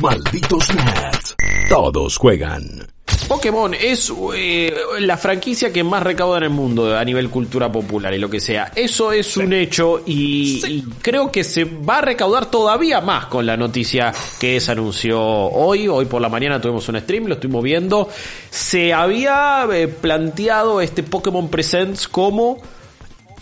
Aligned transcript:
Malditos 0.00 0.74
nerds. 0.74 1.36
Todos 1.68 2.16
juegan. 2.16 2.86
Pokémon 3.28 3.72
es 3.74 4.12
eh, 4.34 4.74
la 5.00 5.16
franquicia 5.16 5.72
que 5.72 5.82
más 5.82 6.02
recauda 6.02 6.38
en 6.38 6.44
el 6.44 6.50
mundo 6.50 6.96
a 6.96 7.04
nivel 7.04 7.30
cultura 7.30 7.70
popular 7.70 8.12
y 8.12 8.18
lo 8.18 8.28
que 8.28 8.40
sea. 8.40 8.72
Eso 8.74 9.12
es 9.12 9.36
un 9.36 9.52
hecho 9.52 10.02
y, 10.04 10.62
y 10.66 10.82
creo 11.00 11.32
que 11.32 11.42
se 11.42 11.64
va 11.64 11.98
a 11.98 12.00
recaudar 12.02 12.50
todavía 12.50 13.00
más 13.00 13.26
con 13.26 13.46
la 13.46 13.56
noticia 13.56 14.12
que 14.38 14.60
se 14.60 14.72
anunció 14.72 15.22
hoy. 15.22 15.88
Hoy 15.88 16.04
por 16.04 16.20
la 16.20 16.28
mañana 16.28 16.60
tuvimos 16.60 16.88
un 16.88 17.00
stream, 17.00 17.26
lo 17.26 17.34
estuvimos 17.34 17.62
viendo. 17.62 18.08
Se 18.50 18.92
había 18.92 19.66
eh, 19.72 19.88
planteado 19.88 20.80
este 20.80 21.02
Pokémon 21.02 21.48
Presents 21.48 22.08
como 22.08 22.58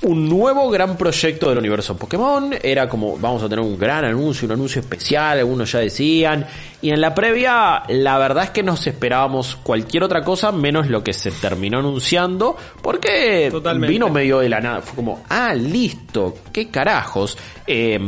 un 0.03 0.29
nuevo 0.29 0.69
gran 0.71 0.97
proyecto 0.97 1.49
del 1.49 1.59
universo 1.59 1.97
Pokémon. 1.97 2.53
Era 2.63 2.89
como, 2.89 3.17
vamos 3.19 3.43
a 3.43 3.49
tener 3.49 3.65
un 3.65 3.79
gran 3.79 4.05
anuncio, 4.05 4.47
un 4.47 4.53
anuncio 4.53 4.81
especial, 4.81 5.39
algunos 5.39 5.71
ya 5.73 5.79
decían. 5.81 6.47
Y 6.81 6.91
en 6.91 7.01
la 7.01 7.15
previa, 7.15 7.85
la 7.89 8.19
verdad 8.19 8.43
es 8.45 8.51
que 8.51 8.65
nos 8.65 8.85
esperábamos 8.89 9.55
cualquier 9.63 10.03
otra 10.03 10.23
cosa 10.23 10.51
menos 10.51 10.89
lo 10.89 11.05
que 11.05 11.13
se 11.13 11.31
terminó 11.31 11.79
anunciando, 11.79 12.57
porque 12.83 13.49
Totalmente. 13.53 13.93
vino 13.93 14.09
medio 14.09 14.41
de 14.41 14.49
la 14.49 14.61
nada. 14.61 14.81
Fue 14.83 14.97
como, 14.97 15.23
ah, 15.29 15.55
listo, 15.55 16.35
qué 16.53 16.69
carajos. 16.71 17.39
Eh, 17.69 18.01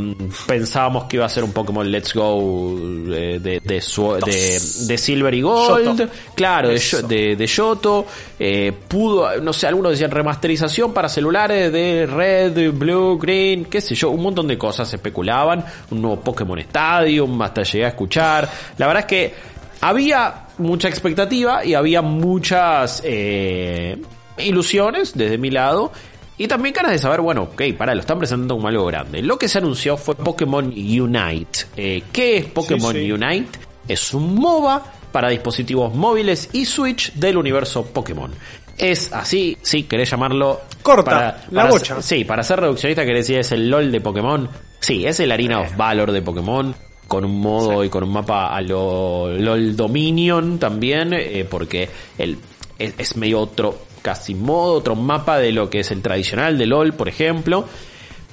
pensábamos 0.48 1.04
que 1.04 1.16
iba 1.18 1.24
a 1.26 1.28
ser 1.28 1.44
un 1.44 1.52
Pokémon 1.52 1.88
Let's 1.88 2.12
Go 2.14 2.76
eh, 3.12 3.38
de, 3.40 3.60
de, 3.60 3.80
su- 3.80 4.14
de, 4.14 4.60
de 4.88 4.98
Silver 4.98 5.32
y 5.32 5.42
Gold. 5.42 5.84
Yoto. 6.00 6.12
Claro, 6.34 6.70
de, 6.70 7.36
de 7.36 7.46
Yoto. 7.46 8.04
Eh, 8.40 8.72
pudo, 8.88 9.40
no 9.40 9.52
sé, 9.52 9.68
algunos 9.68 9.92
decían 9.92 10.10
remasterización 10.10 10.92
para 10.92 11.08
celulares 11.08 11.72
de 11.72 11.83
Red, 12.06 12.72
Blue, 12.72 13.18
Green, 13.18 13.66
qué 13.66 13.80
sé 13.80 13.94
yo, 13.94 14.10
un 14.10 14.22
montón 14.22 14.46
de 14.46 14.58
cosas 14.58 14.88
se 14.88 14.96
especulaban. 14.96 15.64
Un 15.90 16.02
nuevo 16.02 16.20
Pokémon 16.20 16.58
Stadium, 16.58 17.40
hasta 17.42 17.62
llegué 17.62 17.84
a 17.84 17.88
escuchar. 17.88 18.48
La 18.78 18.86
verdad 18.86 19.00
es 19.02 19.06
que 19.06 19.34
había 19.80 20.46
mucha 20.58 20.88
expectativa 20.88 21.64
y 21.64 21.74
había 21.74 22.02
muchas 22.02 23.02
eh, 23.04 24.00
ilusiones 24.38 25.12
desde 25.14 25.38
mi 25.38 25.50
lado. 25.50 25.92
Y 26.36 26.48
también 26.48 26.74
ganas 26.74 26.92
de 26.92 26.98
saber, 26.98 27.20
bueno, 27.20 27.42
ok, 27.44 27.62
para, 27.78 27.94
lo 27.94 28.00
están 28.00 28.18
presentando 28.18 28.56
como 28.56 28.66
algo 28.66 28.86
grande. 28.86 29.22
Lo 29.22 29.38
que 29.38 29.48
se 29.48 29.58
anunció 29.58 29.96
fue 29.96 30.16
Pokémon 30.16 30.66
Unite. 30.66 31.60
Eh, 31.76 32.02
¿Qué 32.12 32.38
es 32.38 32.46
Pokémon 32.46 32.92
Sí, 32.92 33.04
sí. 33.04 33.12
Unite? 33.12 33.58
Es 33.86 34.12
un 34.14 34.34
MOBA 34.34 34.82
para 35.12 35.28
dispositivos 35.28 35.94
móviles 35.94 36.48
y 36.52 36.64
Switch 36.64 37.12
del 37.12 37.36
universo 37.36 37.86
Pokémon. 37.86 38.32
Es 38.78 39.12
así, 39.12 39.56
sí, 39.62 39.84
querés 39.84 40.10
llamarlo. 40.10 40.62
Corta, 40.82 41.44
la 41.50 41.66
bocha. 41.66 41.94
ser- 41.96 42.02
Sí, 42.02 42.24
para 42.24 42.42
ser 42.42 42.60
reduccionista 42.60 43.04
querés 43.04 43.26
decir 43.26 43.38
es 43.40 43.52
el 43.52 43.70
LOL 43.70 43.90
de 43.92 44.00
Pokémon. 44.00 44.48
Sí, 44.80 45.06
es 45.06 45.18
el 45.20 45.32
Arena 45.32 45.60
of 45.60 45.76
Valor 45.76 46.12
de 46.12 46.22
Pokémon. 46.22 46.74
Con 47.06 47.24
un 47.24 47.38
modo 47.40 47.84
y 47.84 47.90
con 47.90 48.02
un 48.02 48.12
mapa 48.12 48.54
a 48.54 48.60
lo 48.62 49.28
LOL 49.30 49.76
Dominion 49.76 50.58
también. 50.58 51.12
eh, 51.12 51.46
porque 51.48 51.88
el, 52.18 52.38
es, 52.78 52.94
es 52.98 53.16
medio 53.16 53.40
otro 53.40 53.78
casi 54.02 54.34
modo, 54.34 54.74
otro 54.74 54.94
mapa 54.96 55.38
de 55.38 55.52
lo 55.52 55.68
que 55.70 55.80
es 55.80 55.90
el 55.90 56.02
tradicional 56.02 56.58
de 56.58 56.66
LOL, 56.66 56.92
por 56.94 57.08
ejemplo. 57.08 57.66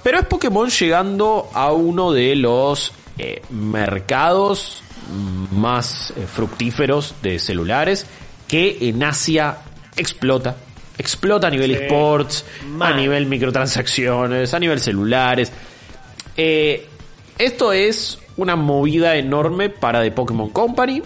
Pero 0.03 0.19
es 0.19 0.25
Pokémon 0.25 0.69
llegando 0.69 1.49
a 1.53 1.71
uno 1.71 2.11
de 2.11 2.35
los 2.35 2.91
eh, 3.17 3.41
mercados 3.51 4.81
más 5.51 6.11
eh, 6.15 6.25
fructíferos 6.27 7.15
de 7.21 7.39
celulares 7.39 8.05
que 8.47 8.77
en 8.89 9.03
Asia 9.03 9.57
explota. 9.95 10.55
Explota 10.97 11.47
a 11.47 11.49
nivel 11.49 11.75
Sí. 11.75 11.83
esports, 11.83 12.45
a 12.79 12.91
nivel 12.93 13.25
microtransacciones, 13.25 14.53
a 14.53 14.59
nivel 14.59 14.79
celulares. 14.79 15.51
Eh, 16.37 16.87
esto 17.37 17.73
es 17.73 18.19
una 18.37 18.55
movida 18.55 19.15
enorme 19.15 19.69
para 19.69 20.01
The 20.01 20.11
Pokémon 20.11 20.49
Company. 20.49 21.01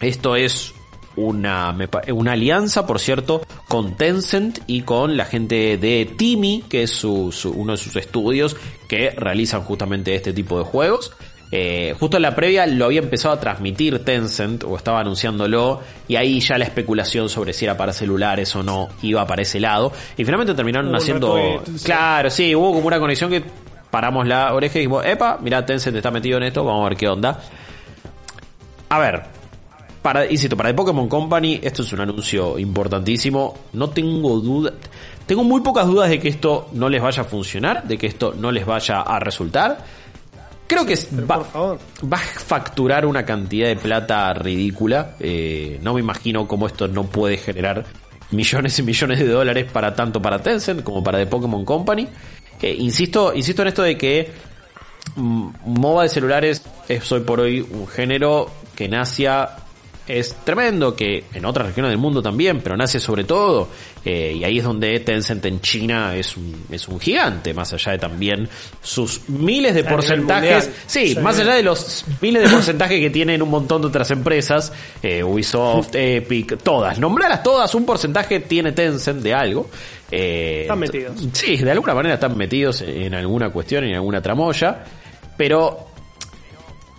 Esto 0.00 0.36
es 0.36 0.72
una, 1.16 1.76
una 2.12 2.32
alianza, 2.32 2.86
por 2.86 3.00
cierto, 3.00 3.40
con 3.66 3.96
Tencent 3.96 4.60
y 4.68 4.82
con 4.82 5.16
la 5.16 5.24
gente 5.24 5.76
de 5.76 6.08
Timi, 6.16 6.64
que 6.68 6.84
es 6.84 6.90
su- 6.92 7.32
su- 7.32 7.50
uno 7.50 7.72
de 7.72 7.78
sus 7.78 7.96
estudios 7.96 8.56
que 8.88 9.10
realizan 9.10 9.62
justamente 9.62 10.14
este 10.14 10.32
tipo 10.32 10.58
de 10.58 10.64
juegos. 10.64 11.12
Eh, 11.50 11.94
justo 11.98 12.18
en 12.18 12.22
la 12.22 12.34
previa 12.34 12.66
lo 12.66 12.84
había 12.84 13.00
empezado 13.00 13.32
a 13.34 13.40
transmitir 13.40 14.04
Tencent 14.04 14.64
o 14.64 14.76
estaba 14.76 15.00
anunciándolo 15.00 15.80
y 16.06 16.16
ahí 16.16 16.40
ya 16.40 16.58
la 16.58 16.64
especulación 16.66 17.30
sobre 17.30 17.54
si 17.54 17.64
era 17.64 17.74
para 17.74 17.94
celulares 17.94 18.54
o 18.54 18.62
no 18.62 18.90
iba 19.00 19.26
para 19.26 19.40
ese 19.40 19.58
lado 19.58 19.90
y 20.18 20.26
finalmente 20.26 20.52
terminaron 20.52 20.90
Hubo 20.90 20.96
haciendo 20.98 21.62
claro 21.82 22.28
sí 22.28 22.54
hubo 22.54 22.74
como 22.74 22.86
una 22.88 23.00
conexión 23.00 23.30
que 23.30 23.42
paramos 23.90 24.26
la 24.26 24.52
oreja 24.52 24.76
y 24.76 24.80
dijimos 24.82 25.06
epa 25.06 25.38
mira 25.40 25.64
Tencent 25.64 25.96
está 25.96 26.10
metido 26.10 26.36
en 26.36 26.42
esto 26.42 26.62
vamos 26.62 26.84
a 26.84 26.88
ver 26.90 26.98
qué 26.98 27.08
onda 27.08 27.40
a 28.90 28.98
ver, 28.98 29.22
para, 30.00 30.30
insisto, 30.30 30.56
para 30.56 30.70
The 30.70 30.74
Pokémon 30.74 31.08
Company 31.08 31.60
esto 31.62 31.82
es 31.82 31.92
un 31.92 32.00
anuncio 32.00 32.58
importantísimo. 32.58 33.54
No 33.74 33.90
tengo 33.90 34.40
duda, 34.40 34.72
tengo 35.26 35.44
muy 35.44 35.60
pocas 35.60 35.86
dudas 35.86 36.08
de 36.08 36.18
que 36.18 36.28
esto 36.28 36.68
no 36.72 36.88
les 36.88 37.02
vaya 37.02 37.22
a 37.22 37.24
funcionar, 37.24 37.84
de 37.84 37.98
que 37.98 38.06
esto 38.06 38.34
no 38.36 38.50
les 38.50 38.64
vaya 38.64 39.02
a 39.02 39.18
resultar. 39.18 39.84
Creo 40.68 40.84
que 40.86 40.92
es- 40.92 41.08
va, 41.12 41.36
a 41.36 42.16
facturar 42.18 43.06
una 43.06 43.24
cantidad 43.24 43.66
de 43.68 43.76
plata 43.76 44.32
ridícula. 44.34 45.14
Eh, 45.18 45.80
no 45.82 45.94
me 45.94 46.00
imagino 46.00 46.46
cómo 46.46 46.66
esto 46.66 46.86
no 46.86 47.04
puede 47.04 47.38
generar 47.38 47.84
millones 48.30 48.78
y 48.78 48.82
millones 48.82 49.18
de 49.18 49.26
dólares 49.28 49.66
para 49.72 49.94
tanto 49.94 50.20
para 50.20 50.40
Tencent 50.42 50.82
como 50.82 51.02
para 51.02 51.18
The 51.18 51.26
Pokémon 51.26 51.64
Company. 51.64 52.06
Eh, 52.60 52.76
insisto, 52.78 53.32
insisto 53.34 53.62
en 53.62 53.68
esto 53.68 53.82
de 53.82 53.96
que 53.96 54.30
mm, 55.16 55.48
MOBA 55.64 56.02
de 56.04 56.08
celulares 56.10 56.62
es 56.88 57.10
hoy 57.12 57.20
por 57.20 57.40
hoy 57.40 57.60
un 57.60 57.86
género 57.88 58.50
que 58.76 58.84
en 58.84 58.94
Asia 58.94 59.48
es 60.08 60.34
tremendo, 60.44 60.96
que 60.96 61.24
en 61.34 61.44
otras 61.44 61.66
regiones 61.68 61.90
del 61.90 61.98
mundo 61.98 62.22
también, 62.22 62.60
pero 62.62 62.74
en 62.74 62.80
Asia 62.80 62.98
sobre 62.98 63.24
todo, 63.24 63.68
eh, 64.04 64.34
y 64.40 64.42
ahí 64.44 64.58
es 64.58 64.64
donde 64.64 64.98
Tencent 65.00 65.44
en 65.44 65.60
China 65.60 66.16
es 66.16 66.36
un, 66.36 66.64
es 66.70 66.88
un 66.88 66.98
gigante, 66.98 67.52
más 67.54 67.72
allá 67.74 67.92
de 67.92 67.98
también 67.98 68.48
sus 68.82 69.28
miles 69.28 69.74
de 69.74 69.84
porcentajes, 69.84 70.70
Sí. 70.86 71.16
más 71.22 71.38
allá 71.38 71.54
de 71.54 71.62
los 71.62 72.04
miles 72.20 72.42
de 72.42 72.48
porcentajes 72.48 73.00
que 73.00 73.10
tienen 73.10 73.42
un 73.42 73.50
montón 73.50 73.82
de 73.82 73.88
otras 73.88 74.10
empresas, 74.10 74.72
eh, 75.02 75.22
Ubisoft, 75.22 75.94
Epic, 75.94 76.58
todas, 76.62 76.98
nombrarlas 76.98 77.42
todas, 77.42 77.74
un 77.74 77.84
porcentaje 77.84 78.40
tiene 78.40 78.72
Tencent 78.72 79.22
de 79.22 79.34
algo. 79.34 79.68
Eh, 80.10 80.62
Están 80.62 80.78
metidos. 80.78 81.12
Sí, 81.32 81.56
de 81.58 81.70
alguna 81.70 81.92
manera 81.94 82.14
están 82.14 82.34
metidos 82.36 82.80
en 82.80 83.12
alguna 83.14 83.50
cuestión, 83.50 83.84
en 83.84 83.94
alguna 83.94 84.22
tramoya, 84.22 84.84
pero 85.36 85.87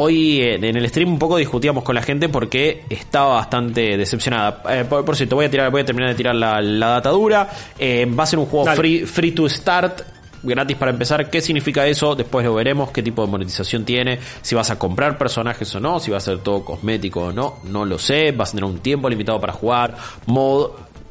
hoy 0.01 0.41
eh, 0.41 0.55
en 0.55 0.75
el 0.75 0.87
stream 0.89 1.09
un 1.11 1.19
poco 1.19 1.37
discutíamos 1.37 1.83
con 1.83 1.93
la 1.93 2.01
gente 2.01 2.29
porque 2.29 2.83
estaba 2.89 3.35
bastante 3.35 3.97
decepcionada. 3.97 4.63
Eh, 4.69 4.85
por, 4.85 5.03
por 5.03 5.15
cierto, 5.15 5.35
voy 5.35 5.45
a 5.45 5.49
tirar, 5.49 5.69
voy 5.71 5.81
a 5.81 5.85
terminar 5.85 6.09
de 6.09 6.15
tirar 6.15 6.35
la, 6.35 6.61
la 6.61 6.87
datadura. 6.87 7.49
Eh, 7.77 8.05
va 8.05 8.23
a 8.23 8.27
ser 8.27 8.39
un 8.39 8.45
juego 8.45 8.65
Dale. 8.65 8.77
free, 8.77 9.05
free 9.05 9.31
to 9.31 9.47
start. 9.49 10.01
Gratis 10.41 10.77
para 10.77 10.91
empezar, 10.91 11.29
¿qué 11.29 11.41
significa 11.41 11.85
eso? 11.85 12.15
Después 12.15 12.45
lo 12.45 12.53
veremos, 12.55 12.91
qué 12.91 13.03
tipo 13.03 13.25
de 13.25 13.29
monetización 13.29 13.83
tiene, 13.83 14.19
si 14.41 14.55
vas 14.55 14.71
a 14.71 14.79
comprar 14.79 15.17
personajes 15.17 15.75
o 15.75 15.81
no, 15.81 15.99
si 15.99 16.11
va 16.11 16.17
a 16.17 16.21
ser 16.21 16.37
todo 16.37 16.63
cosmético 16.63 17.23
o 17.23 17.31
no, 17.33 17.55
no 17.65 17.83
lo 17.83 17.99
sé, 17.99 18.31
vas 18.31 18.47
a 18.47 18.51
tener 18.51 18.63
un 18.63 18.79
tiempo 18.79 19.09
limitado 19.09 19.37
para 19.41 19.51
jugar, 19.51 19.97
mod, 20.27 20.69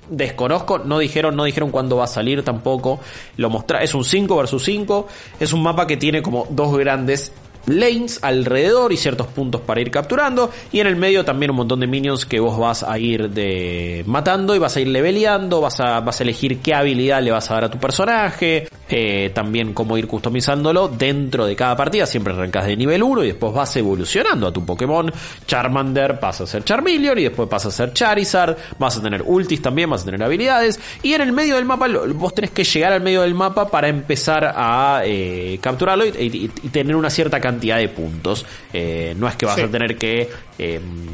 desconozco, 0.08 0.78
no 0.78 0.98
dijeron, 0.98 1.36
no 1.36 1.44
dijeron 1.44 1.70
cuándo 1.70 1.98
va 1.98 2.04
a 2.04 2.06
salir 2.06 2.42
tampoco. 2.42 3.00
Lo 3.36 3.50
mostra, 3.50 3.82
es 3.82 3.94
un 3.94 4.02
5 4.02 4.34
versus 4.34 4.64
5, 4.64 5.06
es 5.40 5.52
un 5.52 5.62
mapa 5.62 5.86
que 5.86 5.98
tiene 5.98 6.22
como 6.22 6.46
dos 6.48 6.74
grandes 6.78 7.30
lanes 7.66 8.18
alrededor 8.22 8.92
y 8.92 8.96
ciertos 8.96 9.26
puntos 9.26 9.60
para 9.60 9.80
ir 9.80 9.90
capturando 9.90 10.50
y 10.72 10.80
en 10.80 10.86
el 10.86 10.96
medio 10.96 11.24
también 11.24 11.50
un 11.50 11.58
montón 11.58 11.80
de 11.80 11.86
minions 11.86 12.26
que 12.26 12.40
vos 12.40 12.58
vas 12.58 12.82
a 12.82 12.98
ir 12.98 13.30
de 13.30 14.02
matando 14.06 14.54
y 14.54 14.58
vas 14.58 14.76
a 14.76 14.80
ir 14.80 14.88
leveleando, 14.88 15.60
vas 15.60 15.80
a 15.80 16.00
vas 16.00 16.20
a 16.20 16.22
elegir 16.22 16.58
qué 16.58 16.74
habilidad 16.74 17.22
le 17.22 17.30
vas 17.30 17.50
a 17.50 17.54
dar 17.54 17.64
a 17.64 17.70
tu 17.70 17.78
personaje. 17.78 18.68
Eh, 18.90 19.30
también 19.34 19.74
cómo 19.74 19.98
ir 19.98 20.06
customizándolo 20.06 20.88
dentro 20.88 21.46
de 21.46 21.54
cada 21.54 21.76
partida. 21.76 22.06
Siempre 22.06 22.32
arrancas 22.32 22.66
de 22.66 22.76
nivel 22.76 23.02
1 23.02 23.24
y 23.24 23.26
después 23.28 23.52
vas 23.52 23.76
evolucionando 23.76 24.46
a 24.46 24.52
tu 24.52 24.64
Pokémon. 24.64 25.12
Charmander 25.46 26.18
pasa 26.18 26.44
a 26.44 26.46
ser 26.46 26.64
Charmeleon 26.64 27.18
y 27.18 27.24
después 27.24 27.48
pasa 27.48 27.68
a 27.68 27.70
ser 27.70 27.92
Charizard. 27.92 28.56
Vas 28.78 28.96
a 28.96 29.02
tener 29.02 29.22
ultis 29.24 29.60
también, 29.60 29.90
vas 29.90 30.02
a 30.02 30.04
tener 30.06 30.22
habilidades. 30.22 30.80
Y 31.02 31.12
en 31.12 31.20
el 31.20 31.32
medio 31.32 31.56
del 31.56 31.64
mapa, 31.64 31.86
vos 32.14 32.34
tenés 32.34 32.50
que 32.50 32.64
llegar 32.64 32.92
al 32.92 33.02
medio 33.02 33.22
del 33.22 33.34
mapa 33.34 33.68
para 33.70 33.88
empezar 33.88 34.54
a 34.56 35.02
eh, 35.04 35.58
capturarlo 35.60 36.06
y, 36.06 36.48
tener 36.70 36.96
una 36.96 37.10
cierta 37.10 37.40
cantidad 37.40 37.78
de 37.78 37.88
puntos. 37.88 38.46
Eh, 38.72 39.14
no 39.18 39.28
es 39.28 39.36
que 39.36 39.46
vas 39.46 39.58
a 39.58 39.68
tener 39.68 39.96
que 39.96 40.28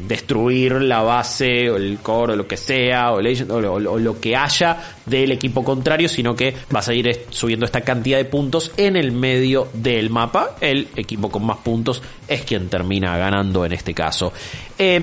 destruir 0.07 0.81
la 0.81 1.03
base 1.03 1.69
o 1.69 1.75
el 1.75 1.99
core 2.01 2.33
o 2.33 2.35
lo 2.35 2.47
que 2.47 2.57
sea 2.57 3.11
o, 3.11 3.17
o 3.17 3.99
lo 3.99 4.19
que 4.19 4.35
haya 4.35 4.94
del 5.05 5.31
equipo 5.31 5.63
contrario, 5.63 6.09
sino 6.09 6.35
que 6.35 6.55
vas 6.69 6.87
a 6.89 6.93
ir 6.93 7.25
subiendo 7.29 7.65
esta 7.65 7.81
cantidad 7.81 8.17
de 8.17 8.25
puntos 8.25 8.71
en 8.77 8.95
el 8.95 9.11
medio 9.11 9.67
del 9.73 10.09
mapa. 10.09 10.55
El 10.59 10.89
equipo 10.95 11.29
con 11.29 11.45
más 11.45 11.57
puntos 11.57 12.01
es 12.27 12.43
quien 12.43 12.69
termina 12.69 13.17
ganando 13.17 13.65
en 13.65 13.73
este 13.73 13.93
caso. 13.93 14.33
Eh, 14.77 15.01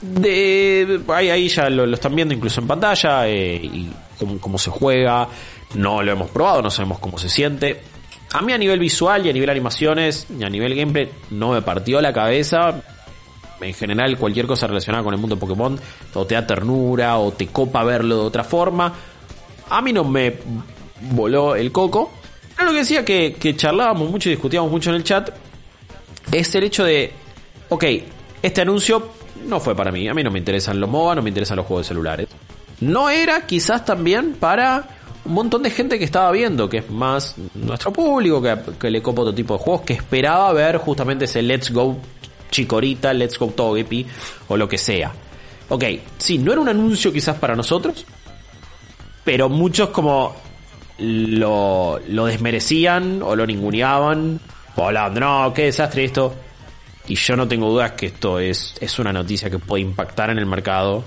de, 0.00 1.00
ahí, 1.08 1.48
ya 1.48 1.68
lo, 1.70 1.92
están 1.92 2.14
viendo 2.14 2.34
incluso 2.34 2.60
en 2.60 2.66
pantalla 2.66 3.26
eh, 3.28 3.56
y 3.62 3.90
cómo, 4.40 4.58
se 4.58 4.70
juega. 4.70 5.28
No 5.74 6.02
lo 6.02 6.12
hemos 6.12 6.30
probado, 6.30 6.62
no 6.62 6.70
sabemos 6.70 6.98
cómo 6.98 7.18
se 7.18 7.28
siente. 7.28 7.80
A 8.32 8.42
mí 8.42 8.52
a 8.52 8.58
nivel 8.58 8.78
visual 8.78 9.26
y 9.26 9.30
a 9.30 9.32
nivel 9.32 9.50
animaciones 9.50 10.26
y 10.38 10.44
a 10.44 10.48
nivel 10.48 10.74
gameplay 10.74 11.08
no 11.30 11.52
me 11.52 11.62
partió 11.62 12.00
la 12.00 12.12
cabeza. 12.12 12.82
En 13.60 13.74
general 13.74 14.18
cualquier 14.18 14.46
cosa 14.46 14.66
relacionada 14.66 15.02
con 15.02 15.14
el 15.14 15.20
mundo 15.20 15.38
Pokémon 15.38 15.78
o 16.14 16.26
te 16.26 16.34
da 16.34 16.46
ternura 16.46 17.18
o 17.18 17.32
te 17.32 17.46
copa 17.48 17.82
verlo 17.84 18.16
de 18.16 18.22
otra 18.22 18.44
forma. 18.44 18.92
A 19.70 19.82
mí 19.82 19.92
no 19.92 20.04
me 20.04 20.34
voló 21.12 21.56
el 21.56 21.72
coco. 21.72 22.10
Pero 22.56 22.68
lo 22.68 22.72
que 22.72 22.78
decía 22.80 23.04
que, 23.04 23.36
que 23.38 23.54
charlábamos 23.54 24.10
mucho 24.10 24.28
y 24.28 24.32
discutíamos 24.32 24.70
mucho 24.70 24.90
en 24.90 24.96
el 24.96 25.04
chat 25.04 25.30
es 26.32 26.54
el 26.54 26.64
hecho 26.64 26.84
de, 26.84 27.12
ok, 27.68 27.84
este 28.42 28.62
anuncio 28.62 29.10
no 29.46 29.60
fue 29.60 29.74
para 29.74 29.92
mí. 29.92 30.08
A 30.08 30.14
mí 30.14 30.22
no 30.22 30.30
me 30.30 30.38
interesan 30.38 30.80
los 30.80 30.88
MOBA, 30.88 31.16
no 31.16 31.22
me 31.22 31.28
interesan 31.28 31.56
los 31.56 31.66
juegos 31.66 31.86
de 31.86 31.88
celulares. 31.88 32.28
No 32.80 33.10
era 33.10 33.46
quizás 33.46 33.84
también 33.84 34.34
para 34.34 34.88
un 35.24 35.34
montón 35.34 35.62
de 35.62 35.70
gente 35.70 35.98
que 35.98 36.04
estaba 36.04 36.30
viendo, 36.32 36.68
que 36.68 36.78
es 36.78 36.90
más 36.90 37.34
nuestro 37.54 37.92
público, 37.92 38.40
que, 38.40 38.56
que 38.78 38.90
le 38.90 39.02
copa 39.02 39.22
otro 39.22 39.34
tipo 39.34 39.54
de 39.54 39.60
juegos, 39.62 39.82
que 39.82 39.92
esperaba 39.94 40.52
ver 40.52 40.78
justamente 40.78 41.24
ese 41.26 41.42
Let's 41.42 41.70
Go 41.70 41.96
Chikorita, 42.50 43.12
Let's 43.12 43.38
Go 43.38 43.48
Togepi 43.48 44.06
o 44.48 44.56
lo 44.56 44.68
que 44.68 44.78
sea. 44.78 45.12
Ok, 45.68 45.84
sí, 46.18 46.38
no 46.38 46.52
era 46.52 46.60
un 46.60 46.68
anuncio 46.68 47.12
quizás 47.12 47.36
para 47.38 47.56
nosotros, 47.56 48.06
pero 49.24 49.48
muchos 49.48 49.88
como 49.90 50.34
lo, 50.98 51.98
desmerecían 52.06 53.20
o 53.22 53.34
lo 53.34 53.46
ninguneaban 53.46 54.40
o 54.76 54.84
hablaban, 54.84 55.14
no, 55.14 55.52
qué 55.52 55.64
desastre 55.64 56.04
esto. 56.04 56.34
Y 57.08 57.14
yo 57.14 57.36
no 57.36 57.46
tengo 57.46 57.68
dudas 57.70 57.92
que 57.92 58.06
esto 58.06 58.38
es, 58.38 58.74
es 58.80 58.98
una 58.98 59.12
noticia 59.12 59.48
que 59.48 59.58
puede 59.58 59.82
impactar 59.82 60.30
en 60.30 60.38
el 60.38 60.46
mercado, 60.46 61.04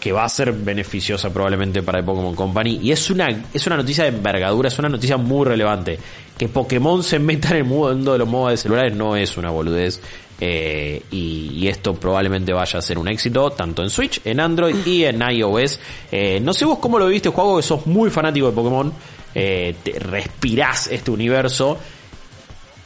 que 0.00 0.12
va 0.12 0.24
a 0.24 0.28
ser 0.28 0.52
beneficiosa 0.52 1.32
probablemente 1.32 1.82
para 1.82 2.00
el 2.00 2.04
Pokémon 2.04 2.34
Company. 2.34 2.78
Y 2.82 2.92
es 2.92 3.10
una, 3.10 3.28
es 3.52 3.66
una 3.66 3.76
noticia 3.76 4.04
de 4.04 4.10
envergadura, 4.10 4.68
es 4.68 4.78
una 4.78 4.88
noticia 4.88 5.16
muy 5.16 5.46
relevante. 5.46 5.98
Que 6.36 6.48
Pokémon 6.48 7.02
se 7.02 7.18
meta 7.18 7.50
en 7.50 7.56
el 7.58 7.64
mundo 7.64 8.12
de 8.12 8.18
los 8.18 8.28
modos 8.28 8.50
de 8.50 8.56
celulares 8.56 8.94
no 8.94 9.16
es 9.16 9.36
una 9.36 9.50
boludez. 9.50 10.00
Eh, 10.40 11.02
y, 11.10 11.66
esto 11.68 11.94
probablemente 11.94 12.52
vaya 12.52 12.78
a 12.78 12.82
ser 12.82 12.96
un 12.96 13.08
éxito 13.08 13.50
tanto 13.50 13.82
en 13.82 13.90
Switch, 13.90 14.22
en 14.24 14.40
Android 14.40 14.74
y 14.86 15.04
en 15.04 15.20
iOS. 15.20 15.78
Eh, 16.10 16.40
no 16.40 16.54
sé 16.54 16.64
vos 16.64 16.78
cómo 16.78 16.98
lo 16.98 17.08
viste, 17.08 17.28
juego 17.28 17.58
que 17.58 17.62
sos 17.62 17.86
muy 17.86 18.08
fanático 18.08 18.46
de 18.46 18.52
Pokémon 18.52 18.92
eh, 19.34 19.76
te 19.82 19.98
respirás 19.98 20.86
este 20.88 21.10
universo. 21.10 21.78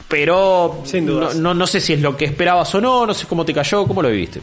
Pero 0.09 0.83
no, 1.37 1.55
no, 1.55 1.67
sé 1.67 1.81
si 1.81 1.95
es 1.95 2.01
lo 2.01 2.17
que 2.17 2.27
esperabas 2.27 2.75
o 2.75 2.81
no, 2.81 3.07
no 3.07 3.15
sé 3.15 3.27
cómo 3.27 3.45
te 3.45 3.55
cayó, 3.55 3.87
cómo 3.87 4.03
lo 4.03 4.11
viviste. 4.11 4.43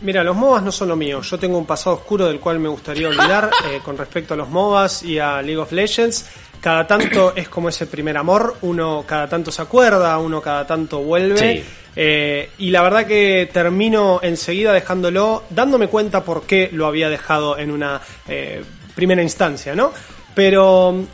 Mira, 0.00 0.22
los 0.22 0.36
MOBAs 0.36 0.62
no 0.62 0.72
son 0.72 0.88
lo 0.88 0.96
mío. 0.96 1.20
Yo 1.20 1.38
tengo 1.38 1.58
un 1.58 1.66
pasado 1.66 1.96
oscuro 1.96 2.26
del 2.26 2.40
cual 2.40 2.58
me 2.60 2.68
gustaría 2.68 3.08
olvidar 3.08 3.50
eh, 3.70 3.80
con 3.84 3.98
respecto 3.98 4.32
a 4.34 4.36
los 4.36 4.48
MOBAs 4.48 5.02
y 5.02 5.18
a 5.18 5.42
League 5.42 5.58
of 5.58 5.72
Legends. 5.72 6.26
Cada 6.60 6.86
tanto 6.86 7.34
es 7.36 7.48
como 7.50 7.68
ese 7.68 7.86
primer 7.86 8.16
amor, 8.16 8.56
uno 8.62 9.04
cada 9.06 9.28
tanto 9.28 9.52
se 9.52 9.60
acuerda, 9.60 10.16
uno 10.18 10.40
cada 10.40 10.66
tanto 10.66 11.00
vuelve. 11.00 11.64
Eh, 11.98 12.50
y 12.58 12.70
la 12.70 12.82
verdad 12.82 13.06
que 13.06 13.48
termino 13.50 14.20
enseguida 14.22 14.72
dejándolo, 14.74 15.44
dándome 15.48 15.88
cuenta 15.88 16.22
por 16.22 16.42
qué 16.42 16.68
lo 16.70 16.86
había 16.86 17.08
dejado 17.08 17.56
en 17.58 17.70
una 17.70 18.02
eh, 18.28 18.62
primera 18.94 19.22
instancia, 19.22 19.74
¿no? 19.74 19.92
Pero, 20.34 21.06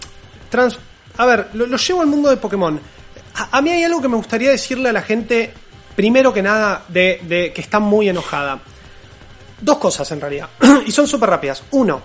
trans, 0.51 0.79
a 1.17 1.27
ver, 1.27 1.49
lo, 1.53 1.77
llevo 1.77 2.01
al 2.01 2.09
mundo 2.09 2.29
de 2.29 2.37
Pokémon. 2.37 2.81
A, 3.53 3.63
mí 3.63 3.71
hay 3.71 3.85
algo 3.85 4.03
que 4.03 4.09
me 4.09 4.17
gustaría 4.17 4.51
decirle 4.51 4.89
a 4.89 4.93
la 4.93 5.03
gente, 5.03 5.55
primero 5.95 6.33
que 6.33 6.43
nada, 6.43 6.85
de, 6.89 7.53
que 7.55 7.61
está 7.61 7.79
muy 7.79 8.09
enojada. 8.09 8.61
Dos 9.61 9.79
cosas 9.79 10.11
en 10.11 10.21
realidad, 10.21 10.49
y 10.87 10.91
son 10.91 11.07
súper 11.07 11.31
rápidas. 11.31 11.63
Uno, 11.71 12.03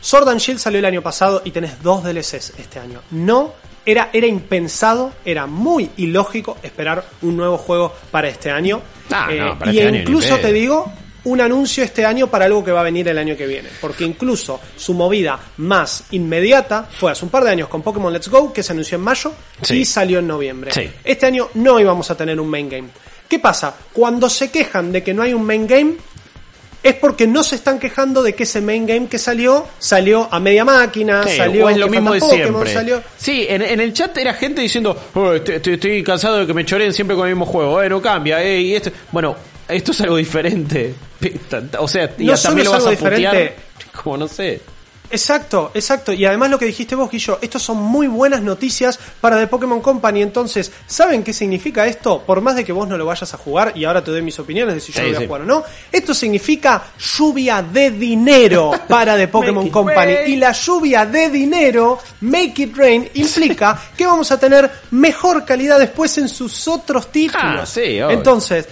Sword 0.00 0.36
Shield 0.36 0.60
salió 0.60 0.78
el 0.78 0.84
año 0.84 1.02
pasado 1.02 1.40
y 1.44 1.50
tenés 1.50 1.82
dos 1.82 2.04
DLCs 2.04 2.52
este 2.58 2.78
año. 2.78 3.00
No, 3.10 3.54
era, 3.88 4.10
era 4.12 4.26
impensado, 4.26 5.14
era 5.24 5.46
muy 5.46 5.90
ilógico 5.96 6.58
esperar 6.62 7.02
un 7.22 7.38
nuevo 7.38 7.56
juego 7.56 7.94
para 8.10 8.28
este 8.28 8.50
año. 8.50 8.82
Ah, 9.10 9.28
eh, 9.30 9.72
y 9.72 9.78
este 9.78 9.98
incluso 10.00 10.36
te 10.36 10.52
digo, 10.52 10.92
un 11.24 11.40
anuncio 11.40 11.82
este 11.82 12.04
año 12.04 12.26
para 12.26 12.44
algo 12.44 12.62
que 12.62 12.70
va 12.70 12.80
a 12.80 12.82
venir 12.82 13.08
el 13.08 13.16
año 13.16 13.34
que 13.34 13.46
viene. 13.46 13.70
Porque 13.80 14.04
incluso 14.04 14.60
su 14.76 14.92
movida 14.92 15.40
más 15.56 16.04
inmediata 16.10 16.86
fue 16.90 17.12
hace 17.12 17.24
un 17.24 17.30
par 17.30 17.44
de 17.44 17.50
años 17.50 17.68
con 17.68 17.80
Pokémon 17.80 18.12
Let's 18.12 18.28
Go, 18.28 18.52
que 18.52 18.62
se 18.62 18.72
anunció 18.72 18.96
en 18.96 19.04
mayo 19.04 19.32
y 19.70 19.86
salió 19.86 20.18
en 20.18 20.26
noviembre. 20.26 20.70
Este 21.02 21.24
año 21.24 21.48
no 21.54 21.80
íbamos 21.80 22.10
a 22.10 22.14
tener 22.14 22.38
un 22.38 22.48
main 22.48 22.68
game. 22.68 22.88
¿Qué 23.26 23.38
pasa? 23.38 23.74
Cuando 23.94 24.28
se 24.28 24.50
quejan 24.50 24.92
de 24.92 25.02
que 25.02 25.14
no 25.14 25.22
hay 25.22 25.32
un 25.32 25.44
main 25.46 25.66
game, 25.66 25.94
es 26.82 26.94
porque 26.94 27.26
no 27.26 27.42
se 27.42 27.56
están 27.56 27.78
quejando 27.78 28.22
de 28.22 28.34
que 28.34 28.44
ese 28.44 28.60
main 28.60 28.86
game 28.86 29.08
que 29.08 29.18
salió 29.18 29.66
salió 29.78 30.28
a 30.30 30.40
media 30.40 30.64
máquina, 30.64 31.24
salió 31.26 31.68
es 31.68 31.76
lo 31.76 31.88
mismo 31.88 32.12
de 32.12 32.20
siempre. 32.20 32.72
Salió... 32.72 33.02
Sí, 33.16 33.46
en, 33.48 33.62
el 33.62 33.92
chat 33.92 34.16
era 34.16 34.34
gente 34.34 34.62
diciendo, 34.62 34.96
oh, 35.14 35.32
estoy, 35.32 36.02
cansado 36.02 36.38
de 36.38 36.46
que 36.46 36.54
me 36.54 36.64
choren 36.64 36.92
siempre 36.92 37.16
con 37.16 37.26
el 37.26 37.34
mismo 37.34 37.46
juego, 37.46 37.82
eh, 37.82 37.88
no 37.88 38.00
cambia, 38.00 38.42
eh, 38.42 38.60
y 38.60 38.74
esto, 38.74 38.90
bueno, 39.10 39.36
esto 39.68 39.92
es 39.92 40.00
algo 40.00 40.16
diferente. 40.16 40.94
O 41.80 41.88
sea, 41.88 42.14
y 42.16 42.28
también 42.28 42.66
lo 42.66 42.72
vas 42.72 42.86
a 42.86 42.90
diferente. 42.90 43.54
como 44.02 44.16
no 44.16 44.28
sé. 44.28 44.60
Exacto, 45.10 45.70
exacto. 45.74 46.12
Y 46.12 46.24
además 46.24 46.50
lo 46.50 46.58
que 46.58 46.66
dijiste 46.66 46.94
vos, 46.94 47.10
Guillo, 47.10 47.38
estos 47.40 47.62
son 47.62 47.78
muy 47.78 48.06
buenas 48.06 48.42
noticias 48.42 48.98
para 49.20 49.38
The 49.38 49.46
Pokémon 49.46 49.80
Company. 49.80 50.22
Entonces, 50.22 50.70
¿saben 50.86 51.22
qué 51.22 51.32
significa 51.32 51.86
esto? 51.86 52.22
Por 52.22 52.40
más 52.40 52.56
de 52.56 52.64
que 52.64 52.72
vos 52.72 52.88
no 52.88 52.96
lo 52.96 53.06
vayas 53.06 53.32
a 53.34 53.38
jugar, 53.38 53.72
y 53.74 53.84
ahora 53.84 54.02
te 54.02 54.10
doy 54.10 54.22
mis 54.22 54.38
opiniones 54.38 54.74
de 54.74 54.80
si 54.80 54.92
yo 54.92 55.02
lo 55.02 55.08
voy 55.08 55.16
a 55.16 55.26
jugar 55.26 55.40
o 55.42 55.44
no, 55.44 55.64
esto 55.90 56.14
significa 56.14 56.84
lluvia 56.98 57.62
de 57.62 57.90
dinero 57.90 58.72
para 58.88 59.16
The 59.16 59.28
Pokémon 59.28 59.68
Company. 59.70 60.12
Y 60.26 60.36
la 60.36 60.52
lluvia 60.52 61.06
de 61.06 61.30
dinero, 61.30 61.98
Make 62.20 62.62
It 62.62 62.76
Rain, 62.76 63.08
implica 63.14 63.78
que 63.96 64.06
vamos 64.06 64.30
a 64.30 64.38
tener 64.38 64.70
mejor 64.90 65.44
calidad 65.44 65.78
después 65.78 66.16
en 66.18 66.28
sus 66.28 66.68
otros 66.68 67.10
títulos. 67.10 67.60
Ah, 67.62 67.66
sí, 67.66 67.98
Entonces, 67.98 68.68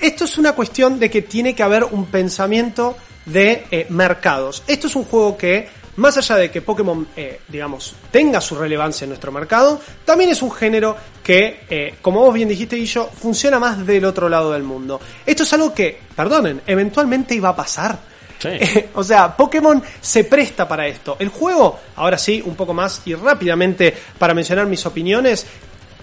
esto 0.00 0.24
es 0.24 0.38
una 0.38 0.52
cuestión 0.52 0.98
de 0.98 1.10
que 1.10 1.22
tiene 1.22 1.54
que 1.54 1.62
haber 1.62 1.84
un 1.84 2.06
pensamiento 2.06 2.96
de 3.26 3.64
eh, 3.70 3.86
mercados. 3.88 4.62
Esto 4.66 4.86
es 4.86 4.96
un 4.96 5.04
juego 5.04 5.36
que, 5.36 5.68
más 6.02 6.18
allá 6.18 6.36
de 6.36 6.50
que 6.50 6.60
Pokémon, 6.60 7.08
eh, 7.16 7.40
digamos, 7.48 7.94
tenga 8.10 8.40
su 8.40 8.54
relevancia 8.56 9.04
en 9.04 9.10
nuestro 9.10 9.32
mercado, 9.32 9.80
también 10.04 10.30
es 10.30 10.42
un 10.42 10.50
género 10.50 10.96
que, 11.22 11.64
eh, 11.70 11.94
como 12.02 12.20
vos 12.20 12.34
bien 12.34 12.48
dijiste, 12.48 12.76
Guillo, 12.76 13.08
funciona 13.08 13.58
más 13.58 13.86
del 13.86 14.04
otro 14.04 14.28
lado 14.28 14.52
del 14.52 14.64
mundo. 14.64 15.00
Esto 15.24 15.44
es 15.44 15.52
algo 15.54 15.72
que, 15.72 15.98
perdonen, 16.14 16.60
eventualmente 16.66 17.34
iba 17.34 17.48
a 17.48 17.56
pasar. 17.56 18.12
o 18.94 19.04
sea, 19.04 19.36
Pokémon 19.36 19.80
se 20.00 20.24
presta 20.24 20.66
para 20.66 20.86
esto. 20.86 21.16
El 21.18 21.28
juego, 21.28 21.78
ahora 21.96 22.18
sí, 22.18 22.42
un 22.44 22.56
poco 22.56 22.74
más 22.74 23.02
y 23.04 23.14
rápidamente 23.14 23.94
para 24.18 24.34
mencionar 24.34 24.66
mis 24.66 24.84
opiniones, 24.84 25.46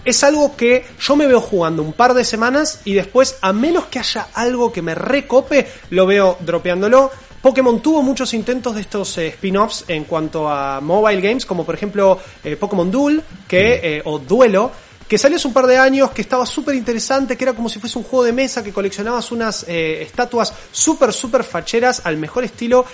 es 0.04 0.24
algo 0.24 0.56
que 0.56 0.86
yo 0.98 1.16
me 1.16 1.26
veo 1.26 1.40
jugando 1.40 1.82
un 1.82 1.92
par 1.92 2.14
de 2.14 2.24
semanas 2.24 2.80
y 2.86 2.94
después, 2.94 3.36
a 3.42 3.52
menos 3.52 3.86
que 3.86 3.98
haya 3.98 4.28
algo 4.32 4.72
que 4.72 4.80
me 4.80 4.94
recope, 4.94 5.66
lo 5.90 6.06
veo 6.06 6.38
dropeándolo. 6.40 7.10
Pokémon 7.40 7.80
tuvo 7.80 8.02
muchos 8.02 8.34
intentos 8.34 8.74
de 8.74 8.82
estos 8.82 9.16
eh, 9.18 9.28
spin-offs 9.28 9.84
en 9.88 10.04
cuanto 10.04 10.48
a 10.48 10.80
mobile 10.80 11.20
games, 11.20 11.46
como 11.46 11.64
por 11.64 11.74
ejemplo 11.74 12.18
eh, 12.44 12.56
Pokémon 12.56 12.90
Duel, 12.90 13.22
que, 13.48 13.80
eh, 13.82 14.02
o 14.04 14.18
Duelo, 14.18 14.70
que 15.08 15.18
salió 15.18 15.36
hace 15.36 15.48
un 15.48 15.54
par 15.54 15.66
de 15.66 15.76
años, 15.76 16.10
que 16.10 16.22
estaba 16.22 16.46
súper 16.46 16.74
interesante, 16.74 17.36
que 17.36 17.44
era 17.44 17.52
como 17.52 17.68
si 17.68 17.80
fuese 17.80 17.98
un 17.98 18.04
juego 18.04 18.24
de 18.24 18.32
mesa, 18.32 18.62
que 18.62 18.72
coleccionabas 18.72 19.32
unas 19.32 19.64
estatuas 19.66 20.54
súper, 20.70 21.12
súper 21.12 21.42
facheras 21.42 22.02
al 22.04 22.16
mejor 22.16 22.44
estilo 22.44 22.84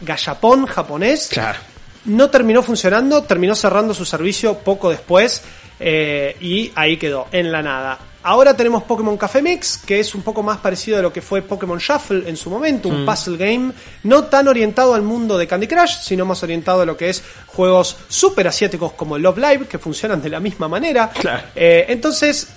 gallapón 0.00 0.64
japonés. 0.64 1.28
Claro. 1.30 1.58
No 2.06 2.30
terminó 2.30 2.62
funcionando, 2.62 3.24
terminó 3.24 3.54
cerrando 3.54 3.92
su 3.92 4.06
servicio 4.06 4.56
poco 4.58 4.88
después. 4.88 5.42
Eh, 5.80 6.36
y 6.40 6.70
ahí 6.74 6.98
quedó, 6.98 7.26
en 7.32 7.50
la 7.50 7.62
nada. 7.62 7.98
Ahora 8.22 8.54
tenemos 8.54 8.82
Pokémon 8.82 9.16
Café 9.16 9.40
Mix, 9.40 9.78
que 9.78 9.98
es 9.98 10.14
un 10.14 10.20
poco 10.22 10.42
más 10.42 10.58
parecido 10.58 10.98
a 10.98 11.02
lo 11.02 11.10
que 11.12 11.22
fue 11.22 11.40
Pokémon 11.40 11.78
Shuffle 11.78 12.28
en 12.28 12.36
su 12.36 12.50
momento, 12.50 12.90
Mm. 12.90 12.94
un 12.94 13.06
puzzle 13.06 13.36
game, 13.38 13.72
no 14.02 14.24
tan 14.24 14.46
orientado 14.46 14.94
al 14.94 15.00
mundo 15.02 15.38
de 15.38 15.46
Candy 15.46 15.66
Crush, 15.66 16.00
sino 16.02 16.26
más 16.26 16.42
orientado 16.42 16.82
a 16.82 16.84
lo 16.86 16.96
que 16.98 17.08
es 17.08 17.22
juegos 17.46 17.96
super 18.08 18.46
asiáticos 18.46 18.92
como 18.92 19.16
Love 19.16 19.38
Live, 19.38 19.66
que 19.66 19.78
funcionan 19.78 20.20
de 20.20 20.28
la 20.28 20.38
misma 20.38 20.68
manera. 20.68 21.08
Claro. 21.08 21.44
Eh, 21.54 21.86
entonces, 21.88 22.48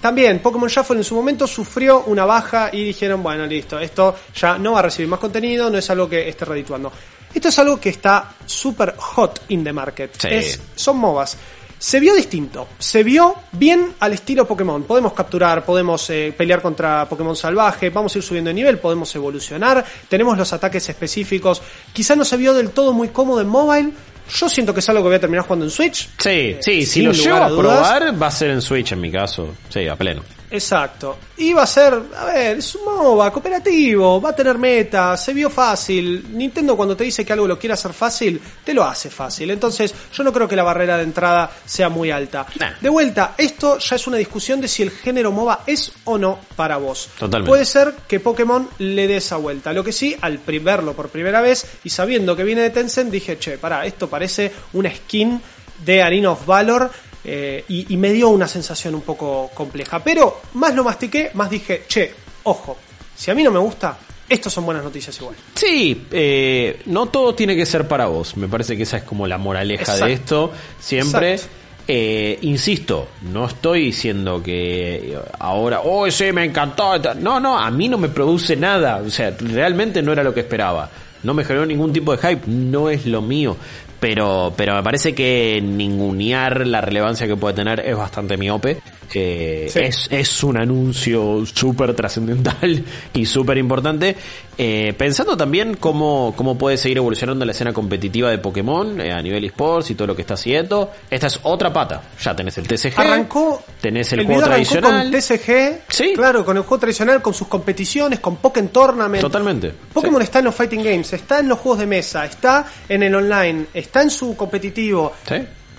también 0.00 0.40
Pokémon 0.40 0.68
Shuffle 0.68 0.96
en 0.96 1.04
su 1.04 1.14
momento 1.14 1.46
sufrió 1.46 2.02
una 2.06 2.24
baja 2.24 2.70
y 2.72 2.82
dijeron, 2.84 3.22
bueno, 3.22 3.46
listo, 3.46 3.78
esto 3.78 4.16
ya 4.34 4.58
no 4.58 4.72
va 4.72 4.80
a 4.80 4.82
recibir 4.82 5.08
más 5.08 5.20
contenido, 5.20 5.70
no 5.70 5.78
es 5.78 5.88
algo 5.90 6.08
que 6.08 6.28
esté 6.28 6.44
redituando. 6.44 6.90
Esto 7.32 7.48
es 7.48 7.58
algo 7.60 7.80
que 7.80 7.88
está 7.90 8.32
súper 8.46 8.94
hot 8.96 9.42
in 9.48 9.62
the 9.64 9.72
market. 9.72 10.10
Sí. 10.18 10.28
Es, 10.30 10.60
son 10.74 10.98
MOBAs. 10.98 11.36
Se 11.84 12.00
vio 12.00 12.14
distinto, 12.14 12.68
se 12.78 13.02
vio 13.02 13.34
bien 13.52 13.92
al 14.00 14.14
estilo 14.14 14.48
Pokémon. 14.48 14.84
Podemos 14.84 15.12
capturar, 15.12 15.66
podemos 15.66 16.08
eh, 16.08 16.34
pelear 16.34 16.62
contra 16.62 17.06
Pokémon 17.06 17.36
salvaje, 17.36 17.90
vamos 17.90 18.14
a 18.14 18.18
ir 18.18 18.24
subiendo 18.24 18.48
de 18.48 18.54
nivel, 18.54 18.78
podemos 18.78 19.14
evolucionar, 19.14 19.84
tenemos 20.08 20.38
los 20.38 20.50
ataques 20.54 20.88
específicos. 20.88 21.60
Quizá 21.92 22.16
no 22.16 22.24
se 22.24 22.38
vio 22.38 22.54
del 22.54 22.70
todo 22.70 22.94
muy 22.94 23.08
cómodo 23.08 23.42
en 23.42 23.48
mobile. 23.48 23.92
Yo 24.34 24.48
siento 24.48 24.72
que 24.72 24.80
es 24.80 24.88
algo 24.88 25.02
que 25.02 25.08
voy 25.08 25.16
a 25.16 25.20
terminar 25.20 25.44
jugando 25.44 25.66
en 25.66 25.70
Switch. 25.70 26.08
Sí, 26.16 26.56
sí, 26.62 26.80
si 26.80 26.86
sin 26.86 27.04
lo 27.04 27.12
llevo 27.12 27.36
a 27.36 27.44
a 27.44 27.48
probar, 27.48 28.22
va 28.22 28.28
a 28.28 28.30
ser 28.30 28.52
en 28.52 28.62
Switch 28.62 28.92
en 28.92 29.02
mi 29.02 29.12
caso. 29.12 29.54
Sí, 29.68 29.86
a 29.86 29.94
pleno. 29.94 30.22
Exacto. 30.54 31.18
Y 31.36 31.52
va 31.52 31.64
a 31.64 31.66
ser, 31.66 32.00
a 32.16 32.24
ver, 32.26 32.58
es 32.58 32.74
un 32.76 32.84
MOBA 32.84 33.32
cooperativo, 33.32 34.20
va 34.20 34.30
a 34.30 34.36
tener 34.36 34.56
meta, 34.56 35.16
se 35.16 35.32
vio 35.32 35.50
fácil. 35.50 36.26
Nintendo 36.32 36.76
cuando 36.76 36.96
te 36.96 37.04
dice 37.04 37.24
que 37.24 37.32
algo 37.32 37.46
lo 37.48 37.58
quiere 37.58 37.74
hacer 37.74 37.92
fácil, 37.92 38.40
te 38.62 38.72
lo 38.72 38.84
hace 38.84 39.10
fácil. 39.10 39.50
Entonces, 39.50 39.92
yo 40.12 40.22
no 40.22 40.32
creo 40.32 40.46
que 40.46 40.54
la 40.54 40.62
barrera 40.62 40.96
de 40.96 41.02
entrada 41.02 41.50
sea 41.64 41.88
muy 41.88 42.10
alta. 42.10 42.46
Nah. 42.58 42.74
De 42.80 42.88
vuelta, 42.88 43.34
esto 43.36 43.78
ya 43.78 43.96
es 43.96 44.06
una 44.06 44.16
discusión 44.16 44.60
de 44.60 44.68
si 44.68 44.82
el 44.82 44.90
género 44.90 45.32
MOBA 45.32 45.64
es 45.66 45.92
o 46.04 46.16
no 46.16 46.38
para 46.54 46.76
vos. 46.76 47.08
Totalmente. 47.18 47.48
Puede 47.48 47.64
ser 47.64 47.94
que 48.06 48.20
Pokémon 48.20 48.68
le 48.78 49.08
dé 49.08 49.16
esa 49.16 49.36
vuelta. 49.36 49.72
Lo 49.72 49.82
que 49.82 49.92
sí, 49.92 50.16
al 50.20 50.38
verlo 50.38 50.94
por 50.94 51.08
primera 51.08 51.40
vez 51.40 51.66
y 51.82 51.90
sabiendo 51.90 52.36
que 52.36 52.44
viene 52.44 52.62
de 52.62 52.70
Tencent, 52.70 53.10
dije, 53.10 53.38
che, 53.38 53.58
pará, 53.58 53.84
esto 53.86 54.08
parece 54.08 54.52
una 54.72 54.94
skin 54.94 55.40
de 55.84 56.02
Arena 56.02 56.30
of 56.30 56.46
Valor. 56.46 56.90
Eh, 57.24 57.64
y, 57.68 57.92
y 57.94 57.96
me 57.96 58.12
dio 58.12 58.28
una 58.28 58.46
sensación 58.46 58.94
un 58.94 59.02
poco 59.02 59.50
compleja. 59.54 60.02
Pero 60.02 60.42
más 60.54 60.74
lo 60.74 60.84
mastiqué, 60.84 61.30
más 61.34 61.50
dije, 61.50 61.84
che, 61.88 62.12
ojo, 62.44 62.76
si 63.16 63.30
a 63.30 63.34
mí 63.34 63.42
no 63.42 63.50
me 63.50 63.58
gusta, 63.58 63.96
estos 64.28 64.52
son 64.52 64.64
buenas 64.64 64.82
noticias 64.82 65.16
igual. 65.20 65.36
Sí, 65.54 66.06
eh, 66.10 66.80
no 66.86 67.06
todo 67.06 67.34
tiene 67.34 67.54
que 67.56 67.66
ser 67.66 67.86
para 67.86 68.06
vos. 68.06 68.36
Me 68.36 68.48
parece 68.48 68.76
que 68.76 68.84
esa 68.84 68.98
es 68.98 69.02
como 69.04 69.26
la 69.26 69.38
moraleja 69.38 69.82
Exacto. 69.82 70.06
de 70.06 70.12
esto. 70.12 70.52
Siempre. 70.80 71.40
Eh, 71.86 72.38
insisto, 72.40 73.08
no 73.30 73.44
estoy 73.44 73.82
diciendo 73.84 74.42
que 74.42 75.18
ahora, 75.38 75.82
oh, 75.84 76.10
sí, 76.10 76.32
me 76.32 76.42
encantó. 76.44 76.98
No, 77.16 77.38
no, 77.38 77.58
a 77.58 77.70
mí 77.70 77.88
no 77.88 77.98
me 77.98 78.08
produce 78.08 78.56
nada. 78.56 79.02
O 79.06 79.10
sea, 79.10 79.36
realmente 79.38 80.00
no 80.00 80.12
era 80.12 80.22
lo 80.22 80.32
que 80.32 80.40
esperaba. 80.40 80.90
No 81.22 81.34
me 81.34 81.44
generó 81.44 81.66
ningún 81.66 81.92
tipo 81.92 82.16
de 82.16 82.26
hype. 82.26 82.46
No 82.46 82.88
es 82.88 83.04
lo 83.04 83.20
mío. 83.20 83.56
Pero, 84.04 84.52
pero 84.54 84.74
me 84.74 84.82
parece 84.82 85.14
que 85.14 85.62
ningunear 85.62 86.66
la 86.66 86.82
relevancia 86.82 87.26
que 87.26 87.36
puede 87.36 87.54
tener 87.54 87.80
es 87.80 87.96
bastante 87.96 88.36
miope. 88.36 88.76
Eh, 89.14 89.66
Sí. 89.70 89.78
es, 89.80 90.08
es 90.10 90.44
un 90.44 90.58
anuncio 90.58 91.42
súper 91.46 91.94
trascendental 91.94 92.84
y 93.14 93.24
súper 93.24 93.56
importante. 93.56 94.14
Eh, 94.58 94.92
pensando 94.98 95.38
también 95.38 95.74
cómo, 95.80 96.34
cómo 96.36 96.58
puede 96.58 96.76
seguir 96.76 96.98
evolucionando 96.98 97.46
la 97.46 97.52
escena 97.52 97.72
competitiva 97.72 98.28
de 98.28 98.36
Pokémon 98.36 99.00
eh, 99.00 99.10
a 99.10 99.22
nivel 99.22 99.42
esports 99.46 99.90
y 99.90 99.94
todo 99.94 100.08
lo 100.08 100.14
que 100.16 100.20
está 100.20 100.34
haciendo. 100.34 100.90
Esta 101.10 101.28
es 101.28 101.40
otra 101.42 101.72
pata. 101.72 102.02
Ya 102.22 102.36
tenés 102.36 102.58
el 102.58 102.68
TCG. 102.68 102.98
Arrancó, 103.00 103.62
Tenés 103.84 104.12
el, 104.14 104.20
el 104.20 104.26
juego 104.26 104.42
tradicional. 104.42 105.02
con 105.10 105.20
TCG, 105.20 105.80
Sí. 105.88 106.12
claro, 106.16 106.44
con 106.44 106.56
el 106.56 106.62
juego 106.62 106.78
tradicional, 106.80 107.20
con 107.20 107.34
sus 107.34 107.46
competiciones, 107.48 108.18
con 108.20 108.36
Pokémon 108.36 108.70
Tournament. 108.70 109.20
Totalmente. 109.20 109.72
Pokémon 109.92 110.20
Sí. 110.20 110.24
está 110.24 110.38
en 110.38 110.46
los 110.46 110.54
fighting 110.54 110.82
games, 110.82 111.12
está 111.12 111.38
en 111.40 111.48
los 111.48 111.58
juegos 111.58 111.80
de 111.80 111.86
mesa, 111.86 112.24
está 112.24 112.64
en 112.88 113.02
el 113.02 113.14
online, 113.14 113.66
está 113.74 114.00
en 114.02 114.10
su 114.10 114.34
competitivo. 114.36 115.12
Sí. 115.28 115.36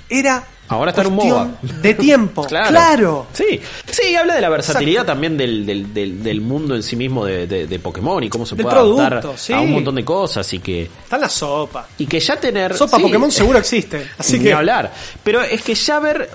Era 0.08 0.44
Ahora 0.68 0.90
está 0.92 1.02
en 1.02 1.08
un 1.10 1.16
MOBA. 1.16 1.48
de 1.82 1.94
tiempo. 1.96 2.44
Claro. 2.48 2.70
claro. 2.70 3.28
Sí, 3.34 3.60
sí, 3.88 4.16
habla 4.16 4.36
de 4.36 4.42
la 4.42 4.50
versatilidad 4.50 5.02
Exacto. 5.04 5.12
también 5.14 5.38
del, 5.38 5.66
del, 5.66 5.94
del, 5.94 6.24
del 6.24 6.42
mundo 6.42 6.76
en 6.76 6.82
sí 6.84 6.96
mismo 6.96 7.24
de, 7.26 7.46
de- 7.48 7.68
de 7.68 7.80
Pokémon 7.80 8.24
y 8.24 8.30
cómo 8.30 8.46
se 8.48 8.56
puede 8.56 8.70
adaptar 8.76 9.34
sí. 9.38 9.54
a 9.54 9.60
un 9.62 9.72
montón 9.74 9.94
de 9.96 10.04
cosas 10.06 10.52
y 10.54 10.60
que 10.60 10.84
Está 10.84 11.16
en 11.18 11.22
la 11.24 11.30
sopa. 11.30 11.88
y 12.00 12.06
que 12.08 12.20
ya 12.20 12.36
tener 12.38 12.76
Sopa 12.76 12.98
sí, 12.98 13.04
Pokémon 13.04 13.32
seguro 13.32 13.58
existe. 13.60 14.08
Así 14.18 14.38
ni 14.38 14.46
que 14.46 14.54
hablar. 14.54 14.92
Pero 15.24 15.42
es 15.42 15.62
que 15.62 15.74
ya 15.76 16.00
ver. 16.00 16.30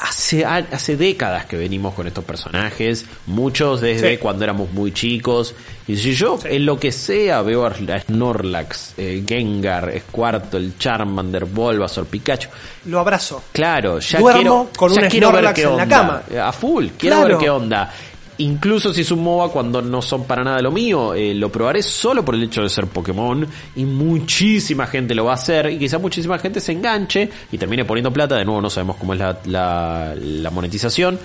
Hace, 0.00 0.44
hace 0.44 0.96
décadas 0.96 1.46
que 1.46 1.56
venimos 1.56 1.94
con 1.94 2.06
estos 2.06 2.24
personajes, 2.24 3.06
muchos 3.26 3.80
desde 3.80 4.12
Sí. 4.12 4.16
cuando 4.18 4.44
éramos 4.44 4.70
muy 4.72 4.92
chicos. 4.92 5.54
Y 5.88 5.96
si 5.96 6.14
yo 6.14 6.38
Sí. 6.40 6.48
en 6.50 6.66
lo 6.66 6.78
que 6.78 6.92
sea 6.92 7.42
veo 7.42 7.64
a 7.64 7.72
Snorlax, 7.74 8.94
eh, 8.98 9.22
Gengar, 9.26 9.92
Squirtle, 10.08 10.72
Charmander, 10.78 11.44
Bulbasaur, 11.44 12.06
Pikachu, 12.06 12.48
lo 12.86 13.00
abrazo. 13.00 13.42
Claro, 13.52 13.98
ya 14.00 14.18
Duermo 14.18 14.40
quiero, 14.40 14.70
con 14.76 14.92
ya 14.94 15.02
un 15.02 15.08
quiero 15.08 15.32
ver 15.32 15.44
en 15.56 15.76
la 15.76 15.86
cama. 15.88 16.22
A 16.42 16.52
full, 16.52 16.86
quiero 16.98 17.16
Claro. 17.16 17.28
ver 17.36 17.38
qué 17.44 17.50
onda. 17.50 17.92
Incluso 18.38 18.92
si 18.92 19.00
es 19.00 19.10
un 19.10 19.22
MOBA 19.22 19.48
cuando 19.48 19.80
no 19.80 20.02
son 20.02 20.24
para 20.24 20.44
nada 20.44 20.60
lo 20.60 20.70
mío, 20.70 21.14
eh, 21.14 21.34
lo 21.34 21.50
probaré 21.50 21.82
solo 21.82 22.22
por 22.22 22.34
el 22.34 22.42
hecho 22.42 22.62
de 22.62 22.68
ser 22.68 22.86
Pokémon 22.86 23.46
y 23.76 23.84
muchísima 23.84 24.86
gente 24.86 25.14
lo 25.14 25.24
va 25.24 25.32
a 25.32 25.34
hacer 25.36 25.70
y 25.70 25.78
quizá 25.78 25.98
muchísima 25.98 26.38
gente 26.38 26.60
se 26.60 26.72
enganche 26.72 27.30
y 27.50 27.56
termine 27.56 27.86
poniendo 27.86 28.12
plata, 28.12 28.36
de 28.36 28.44
nuevo 28.44 28.60
no 28.60 28.68
sabemos 28.68 28.96
cómo 28.96 29.14
es 29.14 29.20
la, 29.20 29.38
la, 29.46 30.14
la 30.20 30.50
monetización, 30.50 31.18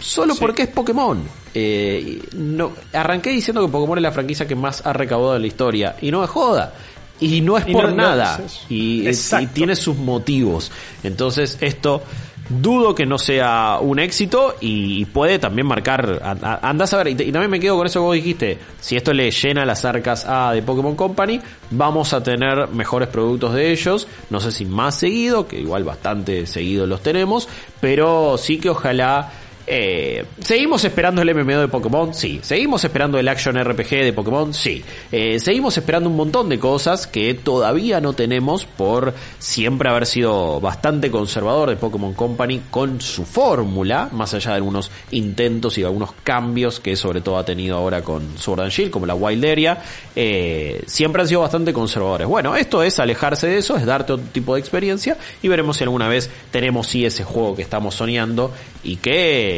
solo 0.00 0.34
porque 0.34 0.62
es 0.62 0.68
Pokémon. 0.68 1.22
Eh, 1.54 2.20
no, 2.34 2.72
arranqué 2.92 3.30
diciendo 3.30 3.64
que 3.64 3.70
Pokémon 3.70 3.98
es 3.98 4.02
la 4.02 4.12
franquicia 4.12 4.46
que 4.46 4.56
más 4.56 4.84
ha 4.84 4.92
recaudado 4.92 5.36
en 5.36 5.42
la 5.42 5.48
historia 5.48 5.96
y 6.00 6.10
no 6.10 6.20
me 6.20 6.26
joda. 6.26 6.74
Y 7.20 7.40
no 7.40 7.56
es 7.56 7.66
Y 7.66 7.72
por 7.72 7.90
no- 7.90 7.96
nada. 7.96 8.40
y, 8.68 9.08
tiene 9.54 9.74
sus 9.76 9.96
motivos. 9.96 10.70
Entonces, 11.02 11.58
esto 11.60 12.02
dudo 12.48 12.94
que 12.94 13.06
no 13.06 13.18
sea 13.18 13.78
un 13.80 13.98
éxito 13.98 14.54
y, 14.60 15.04
puede 15.06 15.38
también 15.38 15.66
marcar. 15.66 16.20
Andás 16.62 16.92
a 16.94 16.98
ver, 16.98 17.08
y, 17.08 17.10
y 17.12 17.32
también 17.32 17.50
me 17.50 17.58
quedo 17.58 17.76
con 17.76 17.86
eso 17.86 18.00
que 18.00 18.04
vos 18.04 18.14
dijiste. 18.14 18.58
Si 18.80 18.96
esto 18.96 19.12
le 19.12 19.30
llena 19.30 19.64
las 19.64 19.84
arcas 19.84 20.24
a 20.28 20.52
de 20.52 20.62
Pokémon 20.62 20.94
Company, 20.94 21.40
vamos 21.70 22.12
a 22.12 22.22
tener 22.22 22.68
mejores 22.68 23.08
productos 23.08 23.54
de 23.54 23.72
ellos. 23.72 24.06
No 24.30 24.40
sé 24.40 24.52
si 24.52 24.64
más 24.64 24.96
seguido, 24.96 25.48
que 25.48 25.58
igual 25.60 25.84
bastante 25.84 26.46
seguido 26.46 26.86
los 26.86 27.02
tenemos, 27.02 27.48
pero 27.80 28.36
sí 28.38 28.58
que 28.58 28.70
ojalá. 28.70 29.32
Eh, 29.66 30.24
¿Seguimos 30.40 30.84
esperando 30.84 31.22
el 31.22 31.34
MMO 31.34 31.60
de 31.60 31.68
Pokémon? 31.68 32.14
Sí. 32.14 32.40
¿Seguimos 32.42 32.84
esperando 32.84 33.18
el 33.18 33.26
Action 33.26 33.56
RPG 33.62 33.88
de 33.88 34.12
Pokémon? 34.12 34.54
Sí. 34.54 34.84
Eh, 35.10 35.40
seguimos 35.40 35.76
esperando 35.76 36.08
un 36.08 36.16
montón 36.16 36.48
de 36.48 36.58
cosas 36.58 37.06
que 37.06 37.34
todavía 37.34 38.00
no 38.00 38.12
tenemos 38.12 38.64
por 38.64 39.12
siempre 39.38 39.88
haber 39.88 40.06
sido 40.06 40.60
bastante 40.60 41.10
conservador 41.10 41.70
de 41.70 41.76
Pokémon 41.76 42.14
Company 42.14 42.62
con 42.70 43.00
su 43.00 43.24
fórmula, 43.24 44.08
más 44.12 44.34
allá 44.34 44.50
de 44.50 44.56
algunos 44.56 44.90
intentos 45.10 45.78
y 45.78 45.82
algunos 45.84 46.12
cambios 46.22 46.78
que 46.78 46.94
sobre 46.94 47.20
todo 47.20 47.38
ha 47.38 47.44
tenido 47.44 47.76
ahora 47.76 48.02
con 48.02 48.38
Sword 48.38 48.60
and 48.60 48.70
Shield, 48.70 48.90
como 48.90 49.06
la 49.06 49.14
Wild 49.14 49.44
Area. 49.44 49.82
Eh, 50.14 50.82
siempre 50.86 51.22
han 51.22 51.28
sido 51.28 51.40
bastante 51.40 51.72
conservadores. 51.72 52.28
Bueno, 52.28 52.54
esto 52.56 52.82
es 52.82 52.98
alejarse 53.00 53.48
de 53.48 53.58
eso, 53.58 53.76
es 53.76 53.84
darte 53.84 54.12
otro 54.12 54.26
tipo 54.32 54.54
de 54.54 54.60
experiencia 54.60 55.16
y 55.42 55.48
veremos 55.48 55.78
si 55.78 55.84
alguna 55.84 56.08
vez 56.08 56.30
tenemos 56.50 56.86
sí 56.86 57.04
ese 57.04 57.24
juego 57.24 57.56
que 57.56 57.62
estamos 57.62 57.94
soñando 57.94 58.52
y 58.84 58.96
que 58.96 59.55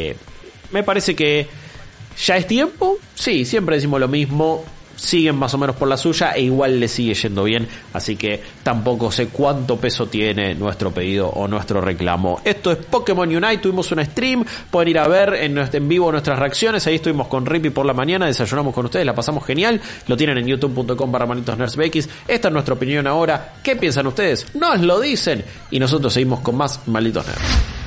me 0.73 0.83
parece 0.83 1.15
que 1.15 1.47
ya 2.25 2.37
es 2.37 2.47
tiempo. 2.47 2.99
Sí, 3.15 3.45
siempre 3.45 3.77
decimos 3.77 4.01
lo 4.01 4.09
mismo. 4.09 4.65
Siguen 4.97 5.37
más 5.37 5.55
o 5.55 5.59
menos 5.59 5.77
por 5.77 5.87
la 5.87 5.97
suya 5.97 6.33
e 6.33 6.43
igual 6.43 6.81
le 6.81 6.89
sigue 6.89 7.15
yendo 7.15 7.45
bien. 7.45 7.69
Así 7.93 8.17
que 8.17 8.43
tampoco 8.65 9.13
sé 9.13 9.29
cuánto 9.29 9.77
peso 9.77 10.09
tiene 10.09 10.57
nuestro 10.57 10.91
pedido 10.91 11.29
o 11.29 11.47
nuestro 11.47 11.81
reclamo. 11.81 12.41
Esto 12.45 12.73
es 12.73 12.79
Pokémon 12.79 13.29
Unite. 13.29 13.59
Tuvimos 13.59 13.93
una 13.93 14.05
stream. 14.05 14.45
Pueden 14.73 14.89
ir 14.89 14.99
a 14.99 15.07
ver 15.07 15.35
en, 15.35 15.57
en 15.57 15.89
vivo 15.89 16.11
nuestras 16.11 16.37
reacciones. 16.37 16.85
Ahí 16.89 16.97
estuvimos 16.97 17.29
con 17.29 17.47
Rippy 17.47 17.71
por 17.71 17.87
la 17.87 17.93
mañana. 17.95 18.27
Desayunamos 18.27 18.75
con 18.75 18.87
ustedes. 18.87 19.07
La 19.07 19.15
pasamos 19.15 19.47
genial. 19.47 19.81
Lo 20.09 20.17
tienen 20.17 20.39
en 20.39 20.49
youtube.com 20.49 21.13
barra 21.13 21.27
manitos. 21.27 21.57
Esta 22.27 22.49
es 22.49 22.53
nuestra 22.53 22.75
opinión 22.75 23.07
ahora. 23.07 23.55
¿Qué 23.63 23.77
piensan 23.77 24.09
ustedes? 24.09 24.53
Nos 24.57 24.81
lo 24.81 24.99
dicen. 24.99 25.45
Y 25.71 25.79
nosotros 25.79 26.13
seguimos 26.13 26.41
con 26.41 26.57
más 26.57 26.89
malditos 26.89 27.25
nerds. 27.25 27.78